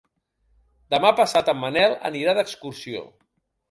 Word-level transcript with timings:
Demà 0.95 1.13
passat 1.21 1.53
en 1.55 1.61
Manel 1.67 1.97
anirà 2.13 2.39
d'excursió. 2.43 3.09